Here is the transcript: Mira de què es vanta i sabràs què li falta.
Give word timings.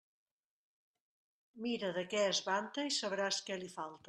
Mira 1.67 1.93
de 2.01 2.05
què 2.15 2.25
es 2.33 2.43
vanta 2.49 2.89
i 2.91 2.97
sabràs 3.01 3.43
què 3.51 3.63
li 3.67 3.75
falta. 3.81 3.99